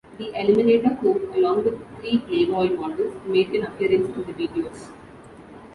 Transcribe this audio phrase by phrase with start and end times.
[0.17, 4.89] The "Eliminator" coupe, along with three "Playboy" models, made an appearance in the videos.